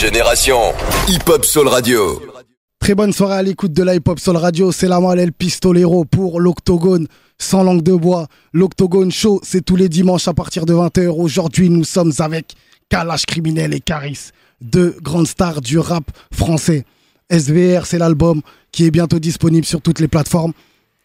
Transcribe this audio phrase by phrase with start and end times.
[0.00, 0.58] Génération
[1.08, 2.20] Hip Hop Soul Radio.
[2.80, 4.72] Très bonne soirée à l'écoute de la Hip Hop Soul Radio.
[4.72, 7.06] C'est la El Pistolero pour l'Octogone
[7.38, 8.26] sans langue de bois.
[8.52, 11.06] L'Octogone Show, c'est tous les dimanches à partir de 20h.
[11.10, 12.54] Aujourd'hui, nous sommes avec
[12.88, 14.30] Kalash Criminel et Caris,
[14.60, 16.84] deux grandes stars du rap français.
[17.30, 18.42] SVR, c'est l'album
[18.72, 20.54] qui est bientôt disponible sur toutes les plateformes.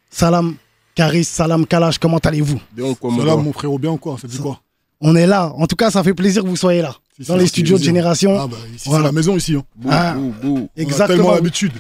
[0.10, 0.56] Salam
[0.96, 2.60] Caris, salam Kalash, comment allez-vous?
[2.72, 4.60] Bien ou quoi, mon Salam, gars mon frérot, bien ou quoi Ça dit quoi?
[5.00, 5.54] On est là.
[5.56, 6.96] En tout cas, ça fait plaisir que vous soyez là.
[7.28, 7.84] Dans les studios de.
[7.84, 8.38] Génération.
[8.40, 9.04] Ah bah, ici, Voilà.
[9.04, 9.56] c'est la maison ici.
[9.56, 9.64] hein.
[9.76, 10.14] Bouh, Ah.
[10.16, 10.48] bouh, bouh.
[10.48, 11.32] On a tellement Exactement.
[11.36, 11.74] l'habitude.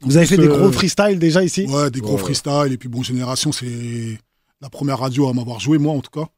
[0.00, 1.66] Vous avez fait des euh, gros freestyles déjà ici?
[1.66, 2.18] Ouais, des gros Ouais.
[2.18, 2.72] freestyles.
[2.72, 4.18] Et puis, bon, Génération, c'est
[4.60, 6.28] la première radio à m'avoir joué, moi, en tout cas.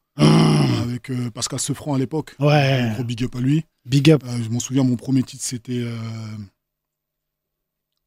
[0.83, 2.35] Avec euh, Pascal Sefranc à l'époque.
[2.39, 3.63] Ouais, Gros big up à lui.
[3.85, 4.23] big up.
[4.25, 5.73] Euh, je m'en souviens, mon premier titre, c'était.
[5.79, 5.97] euh,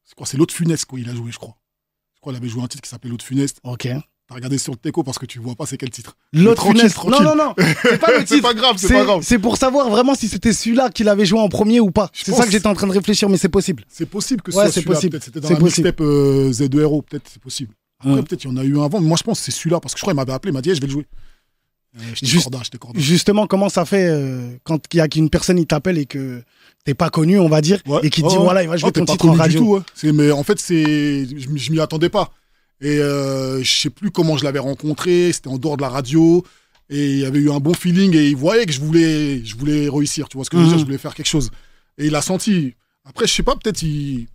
[0.04, 1.56] C'est quoi C'est L'autre Funeste, quoi, il a joué, je crois.
[2.14, 3.58] Je crois qu'il avait joué un titre qui s'appelait L'autre Funeste.
[3.64, 3.88] Ok.
[4.32, 6.16] T'as regardé sur teco parce que tu vois pas c'est quel titre.
[6.32, 6.94] L'autre funeste.
[6.94, 7.22] tranquille.
[7.22, 7.54] Non, non, non.
[7.82, 8.42] C'est pas le C'est titre.
[8.42, 9.20] pas grave, c'est pas grave.
[9.22, 12.10] C'est pour savoir vraiment si c'était celui-là qu'il avait joué en premier ou pas.
[12.14, 13.84] C'est ça que j'étais en train de réfléchir, mais c'est possible.
[13.88, 15.24] C'est possible que ce Ouais, soit celui-là, peut-être.
[15.24, 17.74] C'était dans la mixtape euh, Z2RO, peut-être, c'est possible.
[18.00, 18.22] Après, Ouais.
[18.22, 19.80] peut-être il y en a eu un avant, mais moi je pense que c'est celui-là,
[19.80, 21.06] parce que je crois qu'il m'avait appelé, il m'a dit, Eh, je vais le jouer.
[21.98, 22.98] Euh, Juste- corda.
[22.98, 26.42] Justement, comment ça fait euh, quand il y a qu'une personne il t'appelle et que
[26.86, 28.90] t'es pas connu, on va dire, Ouais, et qui te dit voilà, il va jouer
[28.92, 29.82] t'es ton titre en radio.
[29.94, 32.30] C'est- Mais en fait, c'est, je m'y attendais pas.
[32.82, 36.44] Et euh, je sais plus comment je l'avais rencontré, c'était en dehors de la radio,
[36.90, 39.54] et il y avait eu un bon feeling, et il voyait que je voulais, je
[39.56, 40.72] voulais réussir, tu vois ce que je veux Mhm.
[40.72, 41.50] dire, je voulais faire quelque chose.
[41.96, 42.74] Et il a senti.
[43.04, 44.26] Après, je sais pas, peut-être il,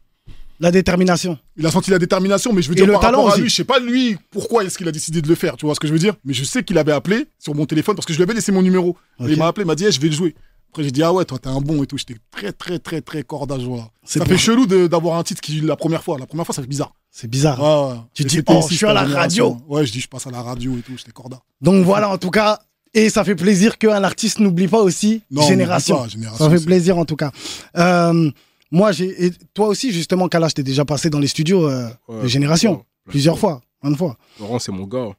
[0.60, 1.38] La détermination.
[1.58, 3.38] il a senti la détermination, mais je veux Et dire le par talent rapport à
[3.42, 5.76] lui, je sais pas lui pourquoi est-ce qu'il a décidé de le faire, tu vois
[5.76, 6.16] ce que je veux dire.
[6.26, 8.52] Mais je sais qu'il avait appelé sur mon téléphone parce que je lui avais laissé
[8.52, 8.96] mon numéro.
[9.20, 10.36] Et il m'a appelé, il m'a dit, je vais le jouer.
[10.70, 11.98] Après j'ai dit ah ouais, toi t'es un bon et tout.
[11.98, 13.92] J'étais très très très très corda joie.
[14.04, 16.18] C'est Ça fait chelou de- d'avoir un titre qui la première fois.
[16.20, 16.94] La première fois ça fait bizarre.
[17.12, 17.60] C'est bizarre.
[17.60, 18.00] Ouais, ouais.
[18.14, 19.58] Tu Et dis, oh, je suis à la radio.
[19.68, 20.94] Ouais, je dis je passe à la radio et tout.
[20.98, 21.40] J'étais corda.
[21.62, 22.60] Donc voilà, en tout cas,
[22.94, 25.98] et ça fait plaisir qu'un artiste n'oublie pas aussi Non, Génération.
[25.98, 27.32] pas, Génération, Ça fait plaisir en tout cas.
[27.78, 28.30] Euh,
[28.70, 32.28] moi, j'ai, toi aussi justement, Kalash, t'es déjà passé dans les studios euh, Ouais, de
[32.28, 34.18] Génération ouais, plusieurs fois, de fois.
[34.40, 35.10] Laurent, c'est mon gars.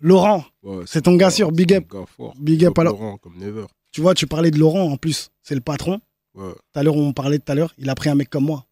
[0.00, 1.84] Laurent, Ouais, C'est ton gars sûr, big up.
[1.92, 2.34] mon gars fort.
[2.38, 2.92] Big up, alors.
[2.94, 3.64] Laurent, comme Never.
[3.92, 6.00] Tu vois, tu parlais de Laurent en plus, c'est le patron.
[6.34, 6.52] Ouais.
[6.52, 8.64] Tout à l'heure, on parlait tout à l'heure, il a pris un mec comme moi.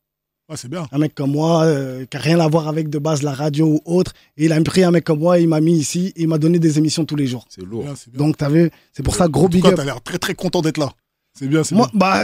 [0.49, 0.87] Ouais, c'est bien.
[0.93, 3.67] Un mec comme moi, euh, qui n'a rien à voir avec de base la radio
[3.67, 4.13] ou autre.
[4.37, 6.39] Et il a pris un mec comme moi, il m'a mis ici, et il m'a
[6.39, 7.45] donné des émissions tous les jours.
[7.49, 7.83] C'est lourd.
[7.83, 8.19] Bien, c'est bien.
[8.19, 9.75] Donc, t'as vu, c'est pour ça, gros en tout big cas, up.
[9.77, 10.93] t'as l'air très très content d'être là.
[11.37, 11.89] C'est bien, c'est bien.
[11.95, 12.23] bah,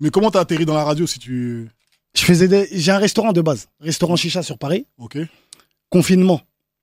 [0.00, 1.70] Mais comment t'as atterri dans la radio si tu.
[2.14, 2.68] je faisais des...
[2.72, 4.86] j'ai un restaurant de base, restaurant chicha sur Paris.
[4.98, 5.16] Ok.
[5.88, 6.42] Confinement,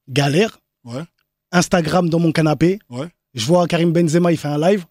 [0.09, 0.59] galère.
[0.85, 1.03] Ouais.
[1.51, 2.79] Instagram dans mon canapé.
[2.89, 3.07] Ouais.
[3.35, 4.85] Je vois Karim Benzema, il fait un live.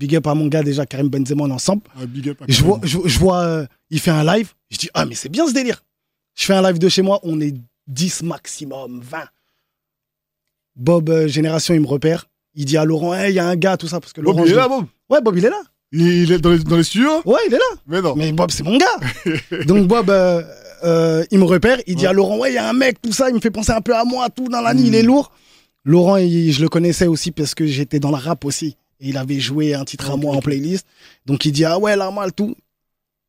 [0.00, 1.82] Big up à mon gars déjà, Karim Benzema, on est ensemble.
[2.08, 2.40] Big up.
[2.40, 4.54] à Je vois, je, je vois euh, il fait un live.
[4.70, 5.84] Je dis, ah, mais c'est bien ce délire.
[6.36, 7.54] Je fais un live de chez moi, on est
[7.86, 9.18] 10 maximum, 20.
[10.76, 12.26] Bob, euh, Génération, il me repère.
[12.54, 14.00] Il dit à Laurent, hey, il y a un gars, tout ça.
[14.00, 14.86] Parce que Bob, Laurent, il est là, Bob.
[15.10, 15.60] Ouais, Bob, il est là.
[15.92, 17.64] Il est dans les, dans les studios Ouais, il est là.
[17.86, 18.14] Mais non.
[18.16, 18.86] Mais Bob, c'est mon gars.
[19.66, 20.42] Donc Bob, euh,
[20.84, 22.08] euh, il me repère, il dit Ouais.
[22.08, 23.80] à Laurent, ouais, il y a un mec, tout ça, il me fait penser un
[23.82, 25.30] peu à moi, tout dans la nuit, il est lourd.
[25.84, 28.76] Laurent, il- je le connaissais aussi parce que j'étais dans la rap aussi.
[29.00, 30.86] Et il avait joué un titre à moi en playlist.
[31.26, 32.54] Donc il dit, ah ouais, la mal, tout.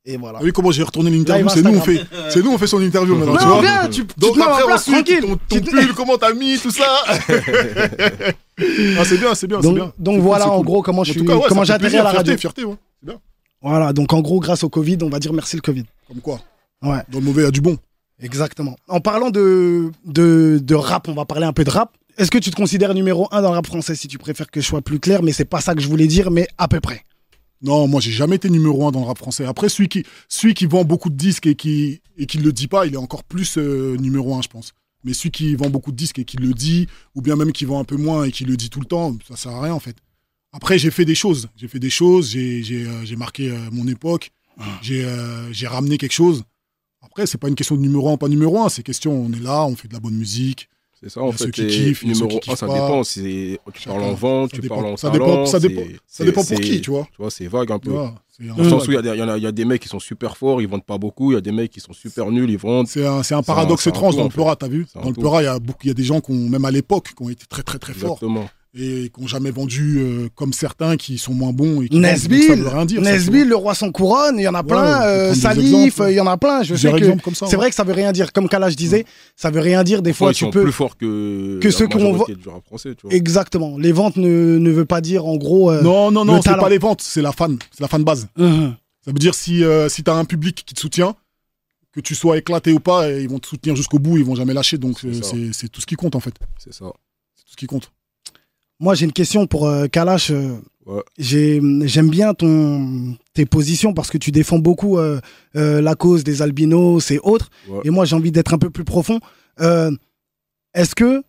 [0.04, 0.40] Et voilà.
[0.40, 1.48] T'as vu comment j'ai retourné l'interview?
[1.50, 3.38] C'est nous, on fait, c'est nous, on fait son interview maintenant.
[3.38, 5.22] tu non, vois viens, tu, tu Donc en après, place, ensuite, tranquille.
[5.22, 6.84] ton, ton Tu te- pull, comment t'as mis, tout ça?
[7.08, 9.94] ah, c'est bien, c'est bien, c'est Donc, bien.
[9.98, 11.98] donc cool, voilà en gros comment je En suis, tout cas, ouais, comment j'ai atterri
[11.98, 12.36] à la radio.
[12.38, 12.76] Fierté, fierté, ouais.
[13.02, 13.20] C'est bien.
[13.62, 15.86] Voilà, donc en gros, grâce au Covid, on va dire merci le Covid.
[16.08, 16.40] Comme quoi
[16.84, 16.98] Ouais.
[17.12, 17.78] Dans le mauvais, il y a du bon.
[18.20, 18.76] Exactement.
[18.88, 21.92] En parlant de, de, de rap, on va parler un peu de rap.
[22.22, 24.62] Est-ce que tu te considères numéro un dans le rap français si tu préfères que
[24.62, 26.80] je sois plus clair Mais c'est pas ça que je voulais dire, mais à peu
[26.80, 27.04] près?
[27.64, 29.44] Non, moi, j'ai jamais été numéro un dans le rap français.
[29.44, 32.68] Après, celui qui, celui qui vend beaucoup de disques et qui, et qui le dit
[32.68, 34.74] pas, il est encore plus euh, numéro un, je pense.
[35.04, 37.66] Mais celui qui vend beaucoup de disques et qui le dit, ou bien même qui
[37.66, 39.74] vend un peu moins et qui le dit tout le temps, ça sert à rien,
[39.74, 39.96] en fait.
[40.54, 41.50] Après, j'ai fait des choses.
[41.56, 44.30] J'ai fait des choses, j'ai j'ai, euh, marqué euh, mon époque,
[44.84, 46.44] j'ai euh, j'ai ramené quelque chose.
[47.02, 48.70] Après, c'est pas une question de numéro un, pas numéro un.
[48.70, 50.70] C'est question, on est là, on fait de la bonne musique.
[51.04, 51.46] C'est ça, en fait.
[51.46, 53.02] ceux qui kiffent, numéro qui 1, kiffent ça dépend.
[53.04, 56.92] Tu parles en vente, tu parles en dépend- ça dépend- ça dépend pour qui, tu
[56.92, 57.08] vois.
[57.12, 57.92] Tu vois, c'est vague un peu.
[57.92, 60.86] Dans le sens où il y, a des- mecs qui sont super forts, ils vendent
[60.86, 61.32] pas beaucoup.
[61.32, 62.88] Il y a des mecs qui sont super nuls, ils vendent.
[62.88, 64.30] C'est un, paradoxe étrange dans le.
[64.30, 65.22] Peura, t'as vu Dans le tout.
[65.22, 67.14] Peura, il y a beaucoup, il y a des gens qui ont, même à l'époque,
[67.16, 68.50] qui ont été très très très forts Exactement.
[68.74, 72.04] Et qui n'ont jamais vendu euh, comme certains qui sont moins bons et qui vendent,
[72.06, 73.02] Nesbill, ça veut rien dire.
[73.02, 75.02] Nesbill, le roi sans couronne, il y en a Ouais, plein.
[75.04, 76.64] euh, Salif, euh, il y en a plein.
[76.64, 76.98] Je sais que
[77.34, 77.56] c'est ouais.
[77.58, 78.32] vrai que ça veut rien dire.
[78.32, 80.02] Comme Kalash disait, ça veut rien dire.
[80.02, 80.64] Des Fois, tu sont peux.
[80.64, 82.16] plus forts que, que ceux qui ont
[82.66, 83.14] français, tu vois.
[83.14, 83.78] Exactement.
[83.78, 85.70] Les ventes ne, ne veut pas dire en gros.
[85.70, 88.30] euh, Non, non, non, c'est pas les ventes, c'est la fan, c'est la fan base.
[88.38, 88.76] mhm.
[89.04, 91.16] Ça veut dire si, euh, si t'as un public qui te soutient,
[91.92, 94.54] que tu sois éclaté ou pas, ils vont te soutenir jusqu'au bout, ils vont jamais
[94.54, 94.78] lâcher.
[94.78, 95.24] Donc C'est ça.
[95.32, 96.36] c'est c'est tout ce qui compte en fait.
[96.58, 96.86] C'est ça.
[97.36, 97.92] C'est tout ce qui compte.
[98.82, 100.32] Moi, j'ai une question pour euh, Kalash.
[100.32, 100.58] euh,
[100.88, 101.04] Ouais.
[101.20, 105.22] j'aime bien ton, tes positions parce que tu défends beaucoup euh,
[105.56, 107.52] euh, la cause des albinos et autres.
[107.70, 107.82] Ouais.
[107.86, 109.20] Et moi, j'ai envie d'être un peu plus profond.
[109.60, 111.24] Est-ce que,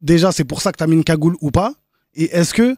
[0.00, 1.74] déjà, c'est pour ça que tu as mis une cagoule ou pas?
[2.14, 2.74] Et est-ce que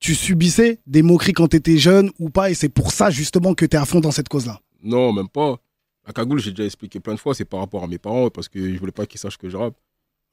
[0.00, 2.50] tu subissais des moqueries quand tu étais jeune ou pas?
[2.50, 5.28] Et c'est pour ça, justement, que tu es à fond dans cette cause-là Non, même
[5.28, 5.56] pas.
[6.04, 8.48] La cagoule, j'ai déjà expliqué plein de fois, c'est par rapport à mes parents, parce
[8.48, 9.76] que je voulais pas qu'ils sachent que je rappe.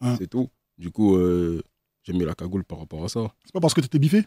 [0.02, 0.16] Hein.
[0.18, 0.50] C'est tout.
[0.80, 1.62] Du coup, euh,
[2.06, 3.22] j'ai mis la cagoule par rapport à ça.
[3.44, 4.26] C'est pas parce que t'étais biffé?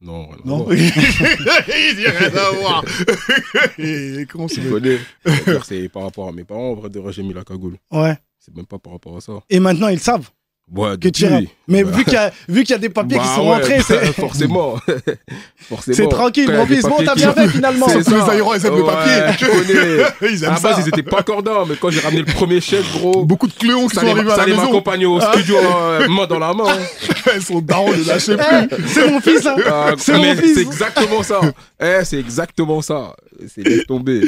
[0.00, 0.70] Non, rien à Non.
[0.72, 2.84] Il dit rien à voir.
[3.78, 4.62] Et comment c'est
[5.64, 7.78] C'est par rapport à mes parents, en vrai, de vrai, j'ai mis la cagoule.
[7.90, 8.16] Ouais.
[8.38, 9.32] C'est même pas par rapport à ça.
[9.50, 10.30] Et maintenant, ils savent
[10.74, 11.24] Ouais, que tu.
[11.66, 13.54] Mais vu qu'il y, a- vu qu'il y a des papiers qui bah sont ouais,
[13.54, 14.12] rentrés, c'est.
[14.12, 14.76] forcément.
[15.68, 15.96] forcément.
[15.96, 16.82] C'est tranquille, mon fils.
[16.82, 17.88] Bon, t'as qui bien fait finalement.
[17.88, 18.32] C'est que les ça.
[18.32, 19.12] aéros, ils aiment le papier.
[20.22, 20.82] Ils À aiment la base, ça.
[20.82, 23.86] ils étaient pas cordants, mais quand j'ai ramené le premier chèque, gros, Beaucoup de cléons
[23.88, 24.62] qui ça sont arrivés à ça la maison.
[24.64, 25.32] m'accompagner au Ah.
[25.32, 26.64] studio, euh, main dans la main.
[26.68, 26.78] hein.
[27.34, 28.88] Elles sont darons, ne lâchez Eh, plus.
[28.88, 29.56] c'est mon fils, hein.
[29.66, 30.54] Ah, C'est mon fils.
[30.54, 31.40] C'est exactement ça.
[31.80, 33.14] Eh, c'est exactement ça.
[33.54, 34.22] C'est laisse tomber.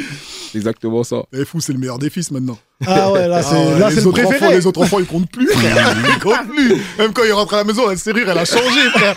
[0.51, 1.23] C'est exactement ça.
[1.33, 2.57] Eh, fou, c'est le meilleur des fils maintenant.
[2.87, 5.29] Ah ouais, là, c'est Ah ouais, les le autres enfants, les autres enfants, ils comptent
[5.31, 5.95] plus, frère.
[6.15, 6.75] Ils comptent plus.
[6.97, 9.15] Même quand il rentre à la maison, la serrure, elle a changé, frère.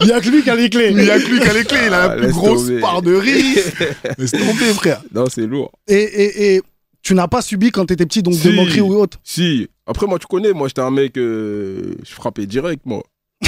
[0.00, 0.90] Il y a que lui qui a les clés.
[0.90, 1.78] Il y a que lui qui a les clés.
[1.86, 2.80] Il a Ah, la plus grosse tomber.
[2.80, 3.54] part de riz.
[4.18, 5.00] Laisse tomber, frère.
[5.14, 5.70] Non, c'est lourd.
[5.88, 6.62] Et, et, et
[7.02, 8.52] tu n'as pas subi quand t'étais petit, donc de Si.
[8.52, 9.18] moqueries ou autre.
[9.24, 9.68] Si.
[9.86, 13.02] Après, moi, tu connais, moi, j'étais un mec, euh, je frappais direct, moi.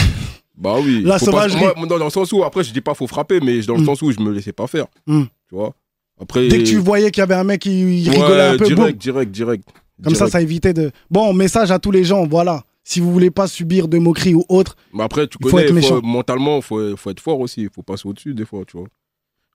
[0.57, 1.03] Bah oui.
[1.05, 1.61] La pas- sauvagerie.
[1.61, 3.83] moi, dans, dans le sens où, après, je dis pas faut frapper, mais dans le
[3.83, 3.87] Mm.
[3.87, 4.87] sens où je me laissais pas faire.
[5.07, 5.23] Mm.
[5.49, 5.75] Tu vois?
[6.21, 6.49] Après.
[6.49, 8.77] Dès que tu voyais qu'il y avait un mec qui Ouais, rigolait un peu, direct,
[8.81, 8.93] boum.
[8.93, 9.69] direct, direct.
[10.03, 10.33] Comme ça, Direct.
[10.33, 10.91] ça évitait de.
[11.11, 12.65] Bon, message à tous les gens, voilà.
[12.83, 15.63] Si vous voulez pas subir de moqueries ou autre, Mais après, tu Il faut connais,
[15.65, 16.01] être faut- méchant.
[16.03, 17.63] mentalement, il faut, faut être fort aussi.
[17.63, 18.87] Il faut passer au-dessus, des fois, tu vois.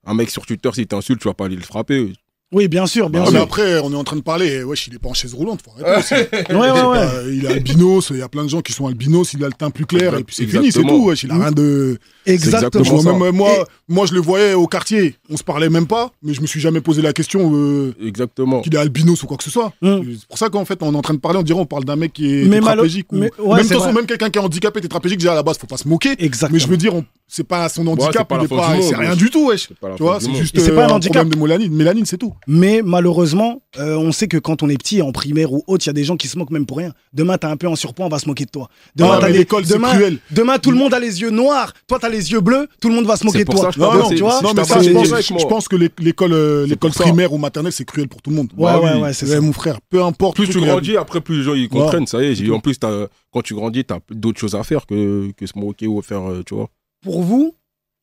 [0.04, 2.12] Un mec sur Twitter, s'il t'insulte, tu vas pas aller le frapper.
[2.52, 3.34] Oui, bien sûr, bien Ah, sûr.
[3.34, 4.62] mais après, on est en train de parler.
[4.64, 5.60] Wesh, il est pas en chaise roulante.
[5.64, 6.14] Faut arrêter aussi.
[6.14, 6.98] Ouais, ouais, C'est ouais.
[6.98, 8.10] pas- il est albinos.
[8.10, 9.32] Il y a plein de gens qui sont albinos.
[9.34, 10.14] Il a le teint plus clair.
[10.16, 11.06] Et puis c'est fini, c'est tout.
[11.06, 11.98] Wesh, il a rien de.
[12.26, 12.84] Exactement.
[12.84, 13.12] Je vois ça.
[13.12, 13.50] même, moi,
[13.88, 15.16] moi, je le voyais au quartier.
[15.30, 16.10] On se parlait même pas.
[16.22, 18.60] Mais je me suis jamais posé la question euh, Exactement.
[18.62, 19.72] qu'il est albinos ou quoi que ce soit.
[19.82, 19.98] Mm.
[20.18, 21.38] C'est pour ça qu'en fait, on est en train de parler.
[21.38, 23.12] On dirait on parle d'un mec qui est Mais malo- tétraplégique.
[23.12, 25.56] ou- mais- ouais, même façon, même quelqu'un qui est handicapé, tétraplégique, déjà à la base,
[25.58, 26.10] faut pas se moquer.
[26.18, 26.50] Exactement.
[26.54, 28.48] Mais je veux dire, on- c'est pas son handicap, monde,
[28.82, 29.18] c'est rien wesh.
[29.18, 29.68] du tout, wesh.
[29.80, 31.22] Pas Tu vois, c'est juste euh, pas un un handicap.
[31.22, 32.34] problème de mélanine, mélanine c'est tout.
[32.48, 35.88] Mais malheureusement, euh, on sait que quand on est petit, en primaire ou autre, il
[35.88, 36.92] y a des gens qui se moquent même pour rien.
[37.12, 38.68] Demain, t'es un peu en surpoids, on va se moquer de toi.
[38.96, 40.18] Demain, Ah, t'as l'école, c'est demain, cruel.
[40.30, 41.72] demain, tout le monde a les yeux noirs.
[41.86, 42.66] Toi, t'as les yeux bleus.
[42.80, 43.70] Tout le monde va se moquer de toi.
[43.76, 46.32] Non, non, tu vois, je Non, mais t'avais ça, dit je pense, que l'é- l'école
[46.32, 48.48] euh, l'école primaire ou maternelle, c'est cruel pour tout le monde.
[48.56, 49.00] Ouais, Bah ouais, oui.
[49.02, 49.40] ouais, c'est Ouais, ça.
[49.40, 50.36] mon frère, peu importe.
[50.36, 52.06] Plus tu grandis, après, plus les gens ils comprennent.
[52.06, 54.86] Ça y est, en plus, t'as- quand tu grandis, tu as d'autres choses à faire
[54.86, 56.68] que, que se moquer ou faire, euh, tu vois.
[57.02, 57.54] Pour vous,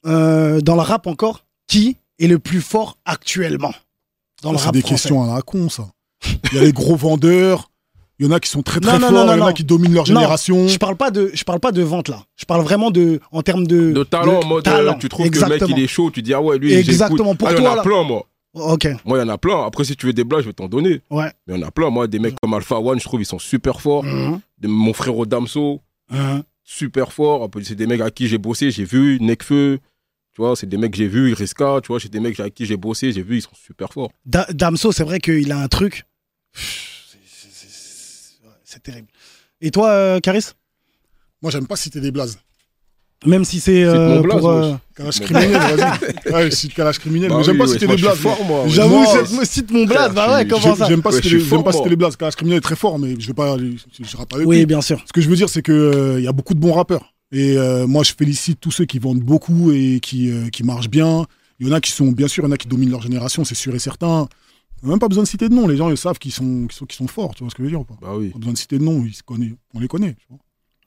[0.05, 3.73] euh, dans le rap encore, qui est le plus fort actuellement
[4.43, 4.93] dans le C'est rap des français?
[4.95, 5.87] questions à la con, ça.
[6.51, 7.69] Il y a les gros vendeurs.
[8.19, 9.11] Il y en a qui sont très très Non, forts.
[9.11, 9.53] non, Il y en a non.
[9.53, 10.67] qui dominent leur Non, génération.
[10.67, 12.23] Je parle pas de, je parle pas de vente là.
[12.35, 14.95] Je parle vraiment de, en termes de, De talent, de en mode, talent.
[14.97, 17.47] tu trouves que le mec il est chaud, tu dis, ah ouais, lui, Exactement, pour
[17.47, 17.81] Ah, il y toi, en a là.
[17.83, 18.25] plein, moi.
[18.55, 18.87] Ok.
[19.05, 19.63] Moi, il y en a plein.
[19.67, 21.01] Après, si tu veux des blagues, je vais t'en donner.
[21.11, 21.31] Ouais.
[21.45, 21.91] Mais il y en a plein.
[21.91, 24.03] Moi, des mecs comme Alpha One, je trouve, ils sont super forts.
[24.03, 24.39] Mhm.
[24.57, 26.41] Des- Mon frère Damso, Mhm.
[26.67, 27.43] Super fort.
[27.43, 29.79] Après, C'est des mecs à qui j'ai bossé, j'ai vu, Nekfeu.
[30.33, 32.49] Tu vois, c'est des mecs que j'ai vu, Iriska, tu vois, c'est des mecs à
[32.51, 34.11] qui j'ai bossé, j'ai vu, ils sont super forts.
[34.23, 36.03] Da- Damso, c'est vrai qu'il a un truc.
[38.63, 39.07] C'est terrible.
[39.61, 40.51] Et toi, euh, Caris?
[41.41, 42.37] Moi, j'aime pas citer des blazes.
[43.25, 44.47] Même si c'est Cite euh, pour.
[44.49, 44.75] euh.
[44.95, 46.33] Calage criminel, vas-y.
[46.33, 47.29] Ouais, je cite calage criminel.
[47.29, 48.35] Bah mais j'aime oui, pas wesh, citer moi, des je suis blazes.
[48.37, 48.63] fort, moi.
[48.67, 49.05] J'avoue,
[49.43, 50.13] cite mon blaze.
[50.13, 52.15] Bah ouais, comment J'aime ça j'aime pas, Ouais, citer les- j'aime pas citer les blazes.
[52.15, 53.57] Calage criminel est très fort, mais je vais pas.
[53.57, 54.65] Je, je rappe avec Oui, lui.
[54.67, 55.03] bien sûr.
[55.07, 57.13] Ce que je veux dire, c'est que euh, il y a beaucoup de bons rappeurs.
[57.31, 60.89] Et euh, moi, je félicite tous ceux qui vendent beaucoup et qui, euh, qui marchent
[60.89, 61.25] bien.
[61.59, 63.01] Il y en a qui sont, bien sûr, il y en a qui dominent leur
[63.01, 64.27] génération, c'est sûr et certain.
[64.83, 65.67] On n'a même pas besoin de citer de nom.
[65.67, 67.33] Les gens, ils savent qu'ils sont, qu'ils sont, forts.
[67.35, 67.95] Tu vois ce que je veux dire ou pas?
[68.01, 68.29] Bah oui.
[68.29, 69.03] Pas besoin de citer de nom.
[69.05, 70.13] Ils se connaissent, on les connaît.
[70.13, 70.37] tu vois.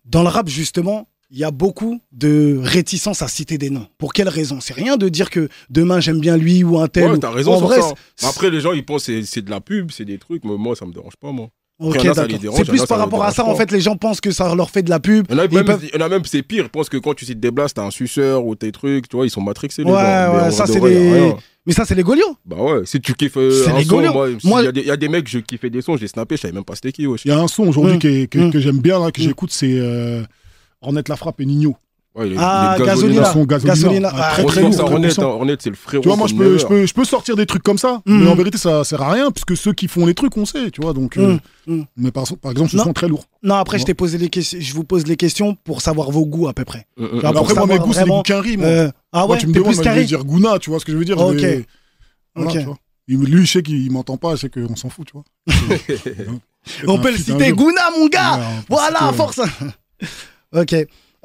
[0.06, 3.86] Dans le rap, justement, il y a beaucoup de réticence à citer des noms.
[3.98, 4.58] Pour quelle raison?
[4.60, 7.04] C'est rien de dire que demain j'aime bien lui ou un tel.
[7.04, 7.78] Ouais, ou- t'as raison en vrai,
[8.22, 10.56] Après, les gens, ils pensent que c'est- c'est de la pub, c'est des trucs, mais
[10.56, 11.48] moi, ça me dérange pas, moi.
[11.78, 12.40] Ok, il y en a, ça les d'accord.
[12.42, 14.54] dérange, C'est plus par les rapport à ça, en fait, les gens pensent que ça
[14.54, 15.24] leur fait de la pub.
[15.30, 16.64] Il y en a Ils même, peuvent- il y en a même c'est pire.
[16.64, 19.16] Ils pensent que quand tu cites des blasts, t'as un suceur ou tes trucs, tu
[19.16, 19.82] vois, ils sont matrixés.
[19.84, 20.32] les Ouais, gens.
[20.34, 21.32] Mais ouais, en ça, c'est vrai, les-.
[21.64, 22.36] Mais ça, c'est les Golios.
[22.44, 24.72] Bah ouais, si tu kiffes euh, C'est un les son, moi, il Moi- y, a
[24.72, 26.64] des- y a des mecs je kiffais des sons, je les snappais, je savais même
[26.64, 27.02] pas c'était qui.
[27.04, 28.06] Il y a un son aujourd'hui Mm.
[28.14, 29.24] est- que, que j'aime bien, là, que Mm.
[29.24, 30.22] j'écoute, c'est euh,
[30.82, 31.76] Ornette La Frappe et Nino.
[32.12, 33.24] Ouais, Ah, les Gasolina.
[33.32, 33.72] Son Gasolina.
[33.74, 34.08] Gasolina.
[34.08, 36.02] Un Ah, très, très très Franchement, lourd, ça, très hein, Hornet, c'est le frérot.
[36.02, 38.24] Tu vois, moi, je peux, je, peux, je peux sortir des trucs comme ça, Mhm.
[38.24, 40.72] mais en vérité, ça sert à rien, puisque ceux qui font les trucs, on sait,
[40.72, 40.92] tu vois.
[40.92, 41.84] Donc, euh, Mm, mm.
[41.98, 43.26] mais par, par exemple, ce sont très lourds.
[43.44, 44.58] Non, après, je t'ai posé les questions.
[44.60, 46.84] Je vous pose les questions pour savoir vos goûts à peu près.
[46.96, 47.20] Mm, mm, mm.
[47.20, 48.66] pour après, moi, mes goûts, c'est les vraiment, bouquinneries, moi.
[48.66, 50.90] Euh, ah Moi, ouais, tu me demandes, je vais dire Gouna, tu vois ce que
[50.92, 51.46] je veux dire Ok.
[53.06, 55.24] Il- Lui, je sais qu'il m'entend pas, je sais qu'on s'en fout, tu vois.
[56.88, 57.52] On peut le citer.
[57.52, 59.40] Gouna, mon gars Voilà, force.
[60.54, 60.74] Ok.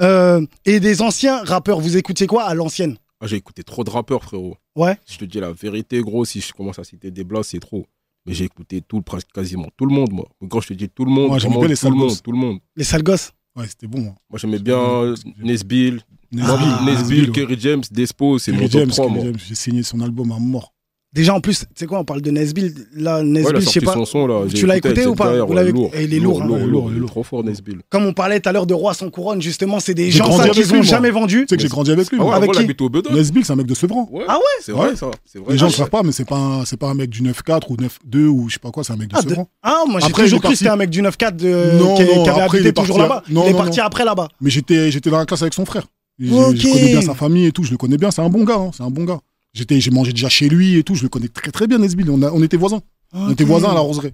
[0.02, 2.98] Euh, et des anciens rappeurs, vous écoutiez quoi à l'ancienne?
[3.22, 4.58] Ah, j'ai écouté trop de rappeurs, frérot.
[4.76, 4.98] Ouais.
[5.06, 7.60] Si je te dis la vérité, gros, si je commence à citer des blas, c'est
[7.60, 7.86] trop.
[8.26, 10.28] Mais j'ai écouté tout, presque quasiment tout le monde, moi.
[10.50, 11.98] Quand je te dis tout le monde, Moi, j'aimais vraiment bien les tout le sales
[11.98, 12.22] monde, gosses.
[12.24, 12.60] tout le monde.
[12.76, 13.32] Les sales gosses?
[13.56, 14.00] Ouais, c'était bon.
[14.08, 14.16] hein.
[14.30, 16.02] Moi, j'aimais bien Nesbill,
[16.32, 17.32] Nesbill, Nesbill, ouais.
[17.32, 19.26] Kerry James, Despo, c'est mon top James, 3, Kerry moi.
[19.28, 20.74] James, J'ai signé son album à mort.
[21.16, 22.74] Déjà en plus, tu sais quoi, on parle de Nesbill.
[22.94, 23.96] Là, Ouais, Nesbill, je sais pas.
[24.06, 24.42] son là.
[24.54, 25.90] Tu l'as écouté ou pas carrière, Vous ouais, l'avez- lourd.
[25.94, 26.46] Et il est lourd, hein.
[26.46, 27.10] lourd, lourd, lourd, il est est lourd.
[27.10, 27.80] trop fort, Nesbill.
[27.90, 30.44] Comme on parlait tout à l'heure de Roi sans couronne, justement, c'est des gens ça
[30.44, 30.84] avec qu'ils lui, ont moi.
[30.84, 31.46] jamais vendus.
[31.48, 32.18] Tu sais que j'ai grandi avec lui.
[32.22, 32.34] Ah ouais.
[32.36, 33.14] Avec qui.
[33.14, 34.08] Nesbill, c'est un mec de Sevran.
[34.12, 34.96] Ouais, Ah ouais C'est vrai, Ouais.
[34.98, 35.10] ça.
[35.26, 35.54] C'est vrai.
[35.54, 37.22] Les gens Ah, ne savent pas, mais c'est pas, un- c'est pas un mec du
[37.24, 39.48] 9-4 ou 9-2 ou je sais pas quoi, c'est un mec de Ah, Sevran.
[39.64, 41.80] Ah, moi j'ai toujours cru que c'était un mec du 9-4 de...
[41.80, 43.24] Non, qui, qui avait habité toujours là-bas.
[43.30, 44.28] non, il est parti après là-bas.
[44.42, 45.86] Mais j'étais, j'étais dans la classe avec son frère.
[46.20, 48.12] Je connais bien sa famille et tout, je le connais bien.
[48.12, 49.20] C'est un bon gars, hein, c'est un bon gars.
[49.56, 52.12] J'étais, j'ai mangé déjà chez lui et tout, je le connais très très bien, Nesbill.
[52.12, 52.82] On, a- on était voisins.
[53.14, 54.14] On était voisins à la roseraie.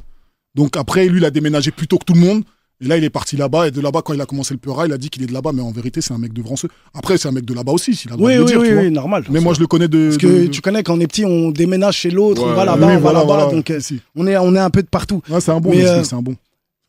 [0.55, 2.43] Donc après, lui, il a déménagé plus tôt que tout le monde.
[2.83, 3.67] Et là, il est parti là-bas.
[3.67, 5.33] Et de là-bas, quand il a commencé le Peura, il a dit qu'il est de
[5.33, 5.51] là-bas.
[5.53, 6.67] Mais en vérité, c'est un mec de Vranceux.
[6.95, 8.77] Après, c'est un mec de là-bas aussi, s'il a le droit Oui, le oui, dire,
[8.83, 9.23] oui, normal.
[9.31, 10.05] Mais moi, je le connais de.
[10.09, 12.53] Parce que de- tu connais, quand on est petit, on déménage chez l'autre, on Ouais,
[12.53, 13.25] va ouais, là-bas, Oui, on va là-bas.
[13.25, 13.45] voilà.
[13.51, 13.99] Donc euh, Si.
[14.15, 15.21] on est, on est un peu de partout.
[15.29, 16.35] Ouais, c'est un bon, euh, c'est un bon.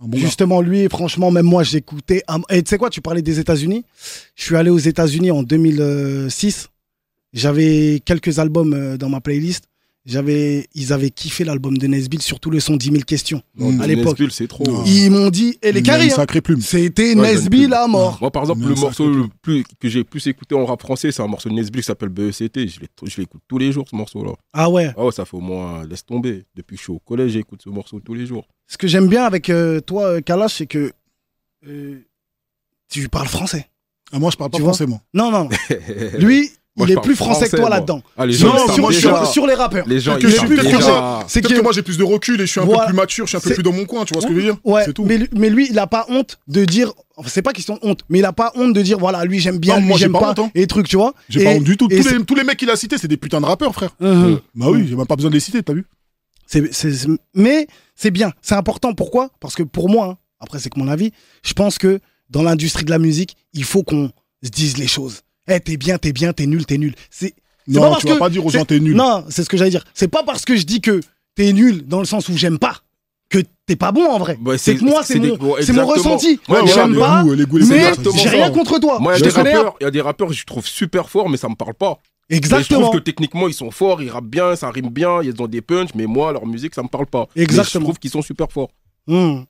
[0.03, 0.25] Un bon gars.
[0.25, 2.23] Justement, lui, franchement, même moi, j'écoutais.
[2.27, 3.85] un- Et tu sais quoi, tu parlais des États-Unis.
[4.35, 6.69] Je suis allé aux États-Unis en 2006.
[7.33, 9.65] J'avais quelques albums euh, dans ma playlist.
[10.05, 13.41] J'avais, ils avaient kiffé l'album de Nesbill, surtout le son 10 000 questions.
[13.81, 14.19] À l'époque.
[14.19, 14.65] Nesbill, c'est trop.
[14.65, 14.83] Non.
[14.85, 16.27] Ils m'ont dit, et les carrés, hein,
[16.61, 18.19] c'était Ouais, Nesbill à mort.
[18.21, 21.23] Moi, par exemple, le morceau le plus, que j'ai plus écouté en rap français, c'est
[21.23, 22.67] un morceau de Nesbill qui s'appelle BECT.
[22.67, 24.33] Je l'écoute tous les jours, ce morceau-là.
[24.53, 24.93] Ah ouais.
[24.97, 26.47] Ah ouais, ça fait au moins, laisse tomber.
[26.57, 28.49] Depuis que je suis au collège, j'écoute ce morceau tous les jours.
[28.67, 30.93] Ce que j'aime bien avec euh, toi, euh, Kalash, c'est que
[31.69, 32.01] euh,
[32.91, 33.69] tu parles français.
[34.11, 35.01] Ah, moi, je parle pas Tu français, moi.
[35.15, 35.49] Non, non.
[36.19, 38.03] Lui, Moi, il est plus français, que toi là-dedans.
[38.17, 38.51] Ah, Sur,
[39.27, 39.87] sur- les rappeurs.
[39.87, 40.81] Les gens, Que ils je savent suis plus déjà.
[40.81, 41.25] français.
[41.29, 42.85] C'est que- que moi, j'ai plus de recul et je suis un Voilà.
[42.85, 44.33] peu plus mature, je suis un peu plus dans mon coin, tu vois ce que
[44.33, 45.05] je veux dire Ouais, C'est tout.
[45.05, 46.91] mais, lui- mais lui, il a pas honte de dire.
[47.17, 49.39] enfin, c'est pas question de honte, mais il a pas honte de dire voilà, lui
[49.39, 50.51] j'aime bien, Non, lui moi, j'ai j'aime pas pas, honte, hein.
[50.55, 51.13] et trucs, tu vois.
[51.29, 51.89] J'ai Et- pas honte du tout.
[51.91, 53.95] et Tous les, tous les mecs qu'il a cités, c'est des putains de rappeurs, frère.
[54.01, 54.41] Mhm.
[54.55, 55.85] Bah oui, j'ai même pas besoin de les citer, t'as vu
[57.35, 58.95] mais c'est bien, c'est important.
[58.95, 59.31] Pourquoi?
[59.41, 61.13] Parce que pour moi, hein, après c'est que mon avis,
[61.45, 62.01] je pense que
[62.31, 64.11] dans l'industrie de la musique, il faut qu'on
[64.43, 65.21] se dise les choses.
[65.49, 66.95] Eh, t'es bien, t'es bien, t'es nul, t'es nul.
[67.11, 67.35] C'est
[67.67, 68.95] Non, tu vas que- pas dire aux gens t'es nul.
[68.97, 69.85] Non, c'est ce que j'allais dire.
[69.95, 71.01] C'est pas parce que je dis que
[71.35, 72.77] t'es nul dans le sens où j'aime pas
[73.29, 74.39] que t'es pas bon en vrai.
[74.45, 75.87] Ouais, c'est que moi, c'est mon, des- mon exactement.
[75.87, 76.39] ressenti.
[76.49, 78.99] Ouais, j'aime les pas, goûts, les goûts, les mais exactement j'ai rien contre toi.
[79.01, 79.55] Moi, il je y, a te des connais.
[79.55, 79.59] hein.
[79.59, 81.75] rappeurs- il y a des rappeurs que je trouve super forts, mais ça me parle
[81.75, 81.99] pas.
[82.31, 82.81] Mais je Exactement.
[82.83, 85.61] trouve que techniquement, ils sont forts, ils rappent bien, ça rime bien, ils ont des
[85.63, 87.27] punchs, mais moi, leur musique, ça me parle pas.
[87.35, 87.81] Mais Exactement.
[87.83, 88.71] je trouve qu'ils sont super forts.
[89.07, 89.41] Hmm.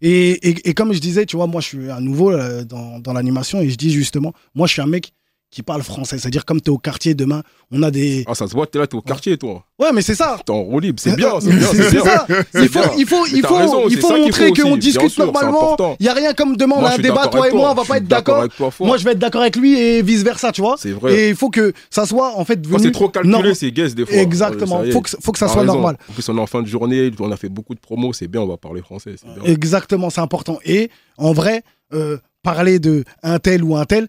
[0.00, 2.98] Et, et, et comme je disais, tu vois, moi je suis à nouveau euh, dans,
[3.00, 5.12] dans l'animation et je dis justement, moi je suis un mec
[5.50, 6.18] qui parle français.
[6.18, 8.24] C'est-à-dire, comme tu es au quartier demain, on a des.
[8.26, 9.64] Ah, ça se voit, t'es là, t'es au quartier, toi.
[9.78, 10.38] Ouais, mais c'est ça.
[10.44, 12.04] T'es en roue libre, c'est bien, c'est bien, C'est c'est c'est bien.
[12.04, 12.26] ça.
[12.54, 15.32] Il faut, il faut, il faut, raison, il c'est faut montrer qu'on discute sûr, c'est
[15.32, 15.76] normalement.
[16.00, 17.82] Il n'y a rien comme demain, on a un débat, toi et moi, on va
[17.82, 18.46] je pas être d'accord.
[18.80, 20.76] Moi, je vais être d'accord avec lui et vice versa, tu vois.
[20.78, 21.14] C'est vrai.
[21.14, 22.82] Et il faut que ça soit en fait venu.
[22.82, 24.16] c'est trop calculé, c'est guess des fois.
[24.16, 24.82] Exactement.
[24.92, 25.96] Faut que, faut que ça soit normal.
[26.10, 28.28] En plus, on est en fin de journée, on a fait beaucoup de promos, c'est
[28.28, 29.14] bien, on va parler français.
[29.16, 29.50] c'est.
[29.50, 30.58] Exactement, c'est important.
[30.64, 31.62] Et en vrai,
[31.94, 34.08] euh, parler de un tel ou un tel,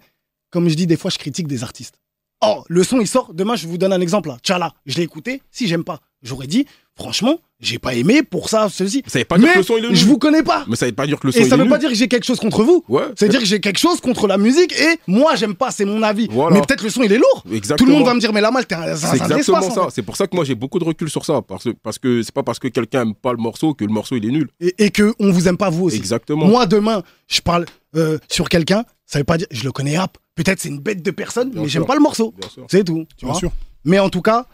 [0.50, 2.00] comme je dis, des fois, je critique des artistes.
[2.42, 3.34] Oh, le son, il sort.
[3.34, 4.34] Demain, je vous donne un exemple.
[4.42, 5.42] Tchala, je l'ai écouté.
[5.52, 9.04] Si j'aime pas, j'aurais dit, franchement, j'ai pas aimé pour ça, ceci.
[9.08, 9.98] Ça veut pas dire Mais que le son il est nul.
[9.98, 10.64] je vous connais pas.
[10.70, 12.08] Mais ça veut pas dire que le son Et ça veut pas dire que j'ai
[12.08, 12.86] quelque chose contre vous.
[12.88, 13.04] Ouais.
[13.18, 16.28] C'est-à-dire que j'ai quelque chose contre la musique et moi, j'aime pas, c'est mon avis.
[16.32, 16.56] Voilà.
[16.56, 17.44] Mais peut-être le son, il est lourd.
[17.52, 17.78] Exactement.
[17.78, 19.82] Tout le monde va me dire, mais la mal, t'es un, C'est exactement espace, ça.
[19.82, 19.92] en fait.
[19.96, 21.42] C'est pour ça que moi j'ai beaucoup de recul sur ça.
[21.42, 24.16] Parce, parce que c'est pas parce que quelqu'un aime pas le morceau que le morceau
[24.16, 24.48] il est nul.
[24.62, 25.98] Et, et que on vous aime pas vous aussi.
[25.98, 26.46] Exactement.
[26.46, 27.66] Moi, demain, je parle
[27.98, 30.18] euh, sur quelqu'un, ça veut pas dire, je le connais rap.
[30.36, 32.34] Peut-être c'est une bête de personne, Bien mais j'aime pas le morceau.
[32.70, 33.06] C'est tout.
[33.18, 33.52] Tu Bien vois sûr.
[33.84, 34.46] mais en tout cas,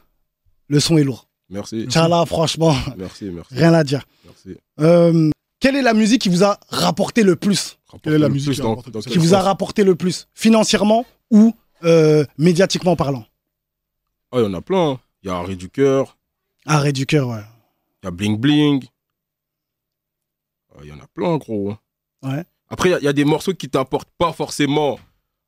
[0.68, 1.28] le son est lourd.
[1.50, 1.86] Merci.
[1.88, 3.54] Tchala, franchement, Merci, merci.
[3.56, 4.04] rien à dire.
[4.26, 4.58] merci.
[4.80, 8.54] Euh, quelle est la musique qui vous a rapporté le plus Quelle est la musique
[8.54, 13.26] qui dans- dans vous a rapporté le plus Financièrement ou euh, médiatiquement parlant?
[14.32, 14.92] Ah, il y en a plein.
[14.92, 15.00] hein.
[15.24, 16.18] Il y a Harry du cœur,
[16.66, 17.42] Arrêt du cœur, ouais.
[18.02, 18.84] il y a Bling Bling.
[20.76, 21.76] Ah, Il y en a plein, gros.
[22.24, 22.44] Ouais.
[22.70, 25.00] Après, il y a- il y, a des morceaux qui t'apportent pas forcément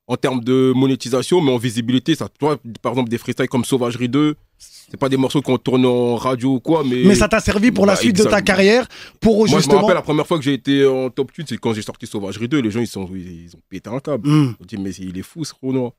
[0.06, 2.14] en termes de monétisation, mais en visibilité.
[2.14, 5.58] Ça, tu vois, par exemple, des freestyles comme Sauvagerie 2, c'est pas des morceaux qu'on
[5.58, 7.04] tourne en radio ou quoi, mais.
[7.04, 8.86] Mais ça t'a servi pour la Bah, suite de ta carrière
[9.20, 9.80] pour Moi, je me justement.
[9.80, 12.48] rappelle la première fois que j'ai été en top 8, c'est quand j'ai sorti Sauvagerie
[12.48, 12.60] 2.
[12.60, 14.28] Les gens, ils, sont, ils, ils ont pété un câble.
[14.28, 14.54] Hmm.
[14.58, 15.92] Ils ont dit, mais il est fou ce Renoir.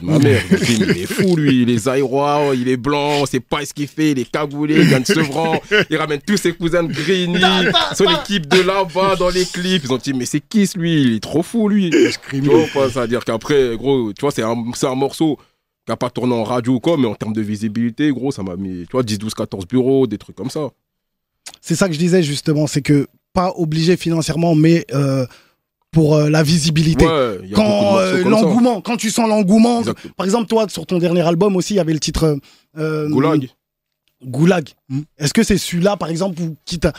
[0.00, 0.42] de ma mère.
[0.50, 3.26] Ils ont dit, mais il est fou lui, il est zaïrois, il est blanc, on
[3.26, 5.60] sait pas ce qu'il fait, il est cagoulé, il vient de Sevran,
[5.90, 7.40] il ramène tous ses cousins de Grigny,
[7.96, 9.82] son équipe de là-bas dans les clips.
[9.84, 11.02] Ils ont dit, mais c'est qui ce lui?
[11.02, 11.90] Il est trop fou lui.
[12.30, 15.38] Tu vois, quoi, ça veut dire qu'après, gros, tu vois, c'est un, c'est un morceau
[15.88, 18.56] n'a pas tourné en radio ou quoi, mais en termes de visibilité, gros, ça m'a
[18.56, 20.68] mis, tu vois, 10, 12, 14 bureaux, des trucs comme ça.
[21.60, 25.26] C'est ça que je disais justement, c'est que pas obligé financièrement, mais euh,
[25.90, 27.06] pour euh, la visibilité.
[27.06, 29.82] Ouais, quand euh, l'engouement, quand tu sens l'engouement.
[30.16, 32.38] Par exemple, toi, sur ton dernier album aussi, il y avait le titre
[32.76, 33.48] Goulag.
[34.24, 34.68] Goulag.
[35.18, 36.92] Est-ce que c'est celui-là, par exemple, où- qui t'a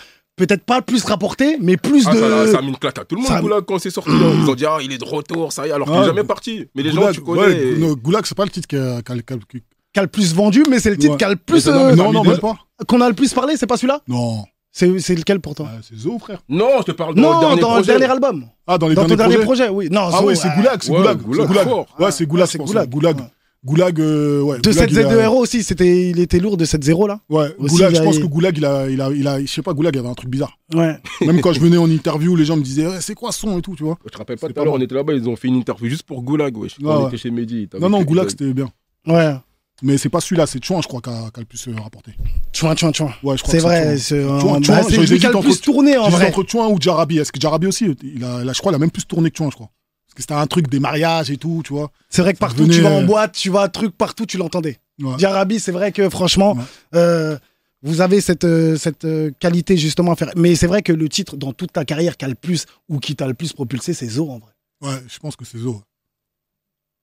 [0.48, 2.19] peut-être pas le plus rapporté, mais plus Ah, de.
[2.19, 4.10] ça, ça a mis une claque à tout le monde, Ça- Goulag, quand c'est sorti.
[4.12, 4.34] hein.
[4.43, 6.05] Ils ont dit, ah, il est de retour, ça y est, alors qu'il Ah, est
[6.08, 6.65] jamais parti.
[6.75, 7.41] Mais les gens, tu connais.
[7.41, 9.63] ouais, et- non, Goulag, c'est pas le titre qui a, qui a- qui a- qui-
[9.93, 11.17] qui a le plus vendu, mais c'est le titre Ouais.
[11.17, 11.67] qui a le plus.
[11.67, 12.55] non, euh, Non, non, même de- pas.
[12.88, 14.01] qu'on a le plus parlé, c'est pas celui-là?
[14.08, 15.67] Non, C'est c'est lequel pour toi?
[15.69, 16.41] Ah, c'est Zo, frère.
[16.48, 17.93] Non, je te parle dans Non, le dernier dans projet.
[17.93, 18.46] le dernier album.
[18.67, 19.65] Ah, dans les Dans ton derniers dernier projets.
[19.67, 19.89] projet, oui.
[19.91, 21.17] Non, Ah Zo, oui, c'est Goulag, c'est Goulag.
[21.22, 21.67] Goulag, c'est Goulag.
[21.67, 21.86] fort.
[22.00, 23.17] Ouais, c'est Goulag, c'est Goulag.
[23.65, 23.99] Goulag.
[23.99, 24.59] Euh, ouais.
[24.59, 27.19] De Goulag, il 7Z2 a- Hero aussi, c'était, il était lourd de 7-0 là.
[27.29, 29.61] Ouais, Aussi, Goulag, je pense que Goulag, il a, il a, il a, je sais
[29.61, 30.57] pas, Goulag, il avait un truc bizarre.
[30.73, 30.95] Ouais.
[31.25, 33.57] Même quand je venais en interview, les gens me disaient, Ouais, c'est quoi ce son
[33.59, 33.97] et tout, tu vois.
[34.05, 35.55] Je te rappelle pas tout à l'heure, pas on était là-bas, ils ont fait une
[35.57, 37.07] interview juste pour Goulag, Ouais, on ouais.
[37.09, 37.67] était chez Mehdi.
[37.79, 38.69] Non, non, fait Goulag, c'était bien.
[39.07, 39.33] Ouais.
[39.81, 42.11] Mais c'est pas celui-là, c'est Chouin, je crois, qui a, le plus euh, rapporté.
[42.51, 43.13] Tchouin, tchouin, tchouin.
[43.23, 43.97] Ouais, je crois C'est que vrai, Chouin.
[43.97, 46.03] c'est un- Chouin, bah, Chouin, c'est j'hésite lui qui a le entre- plus tourné en
[46.05, 46.27] J'hésite vrai.
[46.27, 47.17] entre Chouin ou Jarabi.
[47.19, 49.37] Est-ce que Jarabi aussi, il a, là, je crois, il a même plus tourné que
[49.37, 49.69] Chouin, je crois.
[50.09, 51.91] Parce que c'était un truc des mariages et tout, tu vois.
[52.09, 54.37] C'est vrai que partout, venait, tu vas en euh, boîte, tu vas truc partout, tu
[54.37, 54.79] l'entendais.
[54.99, 55.15] Ouais.
[55.17, 56.63] Diarabi, c'est vrai que franchement, Ouais.
[56.95, 57.37] euh,
[57.83, 60.31] vous avez cette, euh, cette euh, qualité justement à faire.
[60.35, 62.99] Mais c'est vrai que le titre dans toute ta carrière qui a le plus ou
[62.99, 64.51] qui t'a le plus propulsé, c'est Zo en vrai.
[64.81, 65.81] Ouais, je pense que c'est Zo.